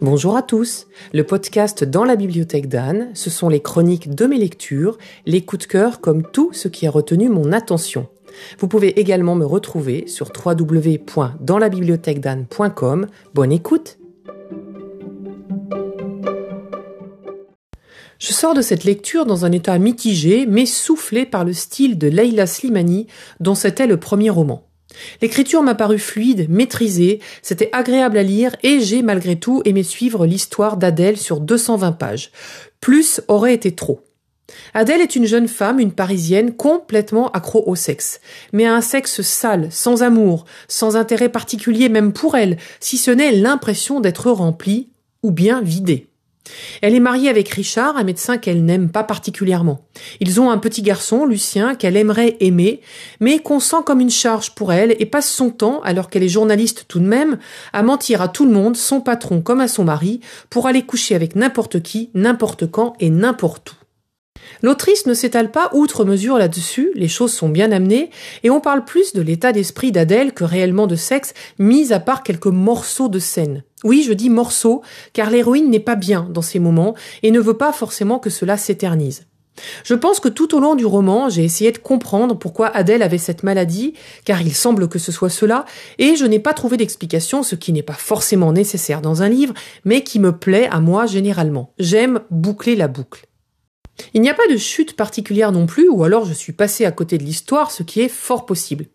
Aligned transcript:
Bonjour 0.00 0.36
à 0.36 0.42
tous. 0.42 0.86
Le 1.12 1.24
podcast 1.24 1.84
dans 1.84 2.04
la 2.04 2.16
bibliothèque 2.16 2.68
d'Anne, 2.68 3.10
ce 3.14 3.30
sont 3.30 3.48
les 3.48 3.60
chroniques 3.60 4.12
de 4.14 4.26
mes 4.26 4.38
lectures, 4.38 4.98
les 5.26 5.42
coups 5.42 5.66
de 5.66 5.70
cœur 5.70 6.00
comme 6.00 6.22
tout 6.22 6.50
ce 6.52 6.68
qui 6.68 6.86
a 6.86 6.90
retenu 6.90 7.28
mon 7.28 7.52
attention. 7.52 8.06
Vous 8.58 8.68
pouvez 8.68 8.98
également 8.98 9.34
me 9.34 9.44
retrouver 9.44 10.06
sur 10.06 10.32
www.danslabibliothèquedanne.com. 10.34 13.06
Bonne 13.34 13.52
écoute. 13.52 13.98
Je 18.18 18.32
sors 18.32 18.54
de 18.54 18.62
cette 18.62 18.84
lecture 18.84 19.26
dans 19.26 19.44
un 19.44 19.52
état 19.52 19.78
mitigé, 19.78 20.46
mais 20.46 20.64
soufflé 20.64 21.26
par 21.26 21.44
le 21.44 21.52
style 21.52 21.98
de 21.98 22.08
Leila 22.08 22.46
Slimani, 22.46 23.08
dont 23.40 23.54
c'était 23.54 23.86
le 23.86 23.98
premier 23.98 24.30
roman. 24.30 24.71
L'écriture 25.20 25.62
m'a 25.62 25.74
paru 25.74 25.98
fluide, 25.98 26.48
maîtrisée, 26.48 27.20
c'était 27.42 27.70
agréable 27.72 28.18
à 28.18 28.22
lire 28.22 28.56
et 28.62 28.80
j'ai 28.80 29.02
malgré 29.02 29.36
tout 29.36 29.62
aimé 29.64 29.82
suivre 29.82 30.26
l'histoire 30.26 30.76
d'Adèle 30.76 31.16
sur 31.16 31.40
220 31.40 31.92
pages. 31.92 32.30
Plus 32.80 33.20
aurait 33.28 33.54
été 33.54 33.74
trop. 33.74 34.00
Adèle 34.74 35.00
est 35.00 35.16
une 35.16 35.26
jeune 35.26 35.48
femme, 35.48 35.80
une 35.80 35.92
parisienne, 35.92 36.54
complètement 36.54 37.30
accro 37.30 37.62
au 37.66 37.74
sexe, 37.74 38.20
mais 38.52 38.66
à 38.66 38.74
un 38.74 38.80
sexe 38.80 39.22
sale, 39.22 39.68
sans 39.70 40.02
amour, 40.02 40.44
sans 40.68 40.96
intérêt 40.96 41.28
particulier 41.28 41.88
même 41.88 42.12
pour 42.12 42.36
elle, 42.36 42.58
si 42.80 42.98
ce 42.98 43.10
n'est 43.10 43.32
l'impression 43.32 44.00
d'être 44.00 44.30
remplie 44.30 44.90
ou 45.22 45.30
bien 45.30 45.60
vidée. 45.62 46.11
Elle 46.80 46.94
est 46.94 47.00
mariée 47.00 47.28
avec 47.28 47.48
Richard, 47.48 47.96
un 47.96 48.04
médecin 48.04 48.38
qu'elle 48.38 48.64
n'aime 48.64 48.90
pas 48.90 49.04
particulièrement. 49.04 49.84
Ils 50.20 50.40
ont 50.40 50.50
un 50.50 50.58
petit 50.58 50.82
garçon, 50.82 51.24
Lucien, 51.26 51.74
qu'elle 51.74 51.96
aimerait 51.96 52.36
aimer, 52.40 52.80
mais 53.20 53.38
qu'on 53.38 53.60
sent 53.60 53.76
comme 53.86 54.00
une 54.00 54.10
charge 54.10 54.54
pour 54.54 54.72
elle 54.72 54.96
et 54.98 55.06
passe 55.06 55.30
son 55.30 55.50
temps, 55.50 55.80
alors 55.82 56.10
qu'elle 56.10 56.22
est 56.22 56.28
journaliste 56.28 56.86
tout 56.88 57.00
de 57.00 57.06
même, 57.06 57.38
à 57.72 57.82
mentir 57.82 58.20
à 58.22 58.28
tout 58.28 58.44
le 58.44 58.52
monde, 58.52 58.76
son 58.76 59.00
patron 59.00 59.40
comme 59.40 59.60
à 59.60 59.68
son 59.68 59.84
mari, 59.84 60.20
pour 60.50 60.66
aller 60.66 60.82
coucher 60.82 61.14
avec 61.14 61.36
n'importe 61.36 61.82
qui, 61.82 62.10
n'importe 62.14 62.70
quand 62.70 62.94
et 63.00 63.10
n'importe 63.10 63.72
où. 63.72 63.81
L'autrice 64.62 65.06
ne 65.06 65.14
s'étale 65.14 65.50
pas 65.50 65.70
outre 65.72 66.04
mesure 66.04 66.38
là-dessus, 66.38 66.92
les 66.94 67.08
choses 67.08 67.32
sont 67.32 67.48
bien 67.48 67.72
amenées, 67.72 68.10
et 68.42 68.50
on 68.50 68.60
parle 68.60 68.84
plus 68.84 69.12
de 69.12 69.22
l'état 69.22 69.52
d'esprit 69.52 69.92
d'Adèle 69.92 70.32
que 70.32 70.44
réellement 70.44 70.86
de 70.86 70.96
sexe, 70.96 71.34
mis 71.58 71.92
à 71.92 72.00
part 72.00 72.22
quelques 72.22 72.46
morceaux 72.46 73.08
de 73.08 73.18
scène. 73.18 73.64
Oui, 73.84 74.04
je 74.06 74.12
dis 74.12 74.30
morceaux, 74.30 74.82
car 75.12 75.30
l'héroïne 75.30 75.70
n'est 75.70 75.80
pas 75.80 75.96
bien 75.96 76.28
dans 76.30 76.42
ces 76.42 76.58
moments, 76.58 76.94
et 77.22 77.30
ne 77.30 77.40
veut 77.40 77.56
pas 77.56 77.72
forcément 77.72 78.18
que 78.18 78.30
cela 78.30 78.56
s'éternise. 78.56 79.26
Je 79.84 79.94
pense 79.94 80.20
que 80.20 80.28
tout 80.28 80.54
au 80.54 80.60
long 80.60 80.74
du 80.74 80.86
roman, 80.86 81.28
j'ai 81.28 81.44
essayé 81.44 81.72
de 81.72 81.78
comprendre 81.78 82.38
pourquoi 82.38 82.68
Adèle 82.68 83.02
avait 83.02 83.18
cette 83.18 83.42
maladie, 83.42 83.94
car 84.24 84.40
il 84.40 84.54
semble 84.54 84.88
que 84.88 84.98
ce 84.98 85.12
soit 85.12 85.28
cela, 85.28 85.64
et 85.98 86.16
je 86.16 86.24
n'ai 86.24 86.38
pas 86.38 86.54
trouvé 86.54 86.76
d'explication, 86.76 87.42
ce 87.42 87.54
qui 87.54 87.72
n'est 87.72 87.82
pas 87.82 87.92
forcément 87.92 88.52
nécessaire 88.52 89.02
dans 89.02 89.22
un 89.22 89.28
livre, 89.28 89.54
mais 89.84 90.04
qui 90.04 90.18
me 90.18 90.32
plaît 90.32 90.68
à 90.70 90.80
moi 90.80 91.06
généralement. 91.06 91.72
J'aime 91.78 92.20
boucler 92.30 92.76
la 92.76 92.88
boucle. 92.88 93.26
Il 94.14 94.20
n'y 94.20 94.30
a 94.30 94.34
pas 94.34 94.46
de 94.50 94.56
chute 94.56 94.96
particulière 94.96 95.52
non 95.52 95.66
plus, 95.66 95.88
ou 95.88 96.02
alors 96.04 96.24
je 96.24 96.32
suis 96.32 96.52
passé 96.52 96.84
à 96.84 96.92
côté 96.92 97.18
de 97.18 97.24
l'histoire, 97.24 97.70
ce 97.70 97.82
qui 97.82 98.00
est 98.00 98.08
fort 98.08 98.46
possible. 98.46 98.86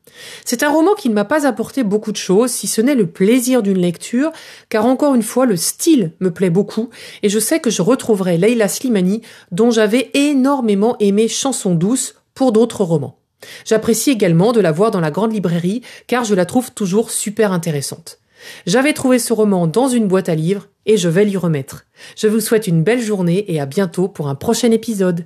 C'est 0.43 0.63
un 0.63 0.69
roman 0.69 0.95
qui 0.95 1.09
ne 1.09 1.13
m'a 1.13 1.25
pas 1.25 1.47
apporté 1.47 1.83
beaucoup 1.83 2.11
de 2.11 2.17
choses, 2.17 2.51
si 2.51 2.67
ce 2.67 2.81
n'est 2.81 2.95
le 2.95 3.07
plaisir 3.07 3.61
d'une 3.61 3.77
lecture, 3.77 4.31
car 4.69 4.85
encore 4.85 5.15
une 5.15 5.23
fois, 5.23 5.45
le 5.45 5.55
style 5.55 6.13
me 6.19 6.31
plaît 6.31 6.49
beaucoup, 6.49 6.89
et 7.23 7.29
je 7.29 7.39
sais 7.39 7.59
que 7.59 7.69
je 7.69 7.81
retrouverai 7.81 8.37
Leila 8.37 8.67
Slimani, 8.67 9.21
dont 9.51 9.71
j'avais 9.71 10.09
énormément 10.13 10.97
aimé 10.99 11.27
Chanson 11.27 11.75
douce 11.75 12.15
pour 12.33 12.51
d'autres 12.51 12.83
romans. 12.83 13.19
J'apprécie 13.65 14.11
également 14.11 14.51
de 14.51 14.61
la 14.61 14.71
voir 14.71 14.91
dans 14.91 14.99
la 14.99 15.11
grande 15.11 15.33
librairie, 15.33 15.81
car 16.07 16.23
je 16.23 16.33
la 16.33 16.45
trouve 16.45 16.71
toujours 16.71 17.11
super 17.11 17.51
intéressante. 17.51 18.19
J'avais 18.65 18.93
trouvé 18.93 19.19
ce 19.19 19.33
roman 19.33 19.67
dans 19.67 19.87
une 19.87 20.07
boîte 20.07 20.29
à 20.29 20.35
livres 20.35 20.67
et 20.85 20.97
je 20.97 21.09
vais 21.09 21.25
l'y 21.25 21.37
remettre. 21.37 21.85
Je 22.15 22.27
vous 22.27 22.39
souhaite 22.39 22.67
une 22.67 22.83
belle 22.83 23.01
journée 23.01 23.51
et 23.51 23.59
à 23.59 23.65
bientôt 23.65 24.07
pour 24.07 24.27
un 24.27 24.35
prochain 24.35 24.71
épisode. 24.71 25.25